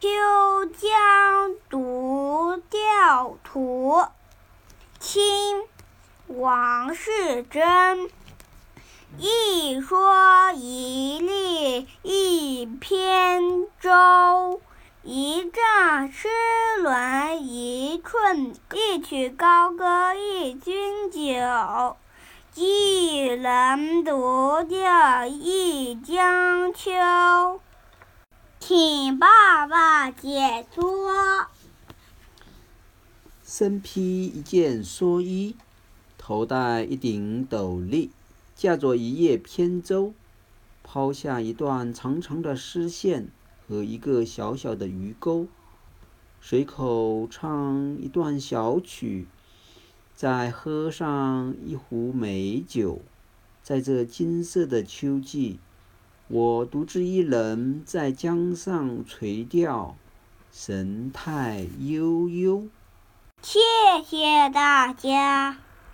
[0.00, 0.08] 秋
[0.76, 4.04] 江独钓图，
[5.00, 5.62] 清·
[6.28, 8.08] 王士祯。
[9.18, 14.60] 一蓑一笠一扁舟，
[15.02, 16.28] 一丈丝
[16.84, 21.96] 纶一寸一曲高歌一军酒。
[22.54, 27.60] 一人独钓一江秋。
[29.08, 31.46] 请爸爸解说。
[33.42, 35.56] 身披一件蓑衣，
[36.18, 38.10] 头戴一顶斗笠，
[38.54, 40.12] 驾着一叶扁舟，
[40.82, 43.28] 抛下一段长长的丝线
[43.66, 45.46] 和一个小小的鱼钩，
[46.42, 49.26] 随口唱一段小曲，
[50.14, 53.00] 再喝上一壶美酒，
[53.62, 55.58] 在这金色的秋季。
[56.28, 59.96] 我独自一人在江上垂钓，
[60.52, 62.68] 神态悠悠。
[63.40, 63.58] 谢
[64.04, 65.56] 谢大家。